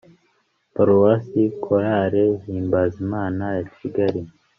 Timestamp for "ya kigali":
3.57-4.21